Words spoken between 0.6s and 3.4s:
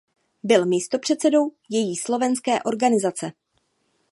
místopředsedou její slovenské organizace.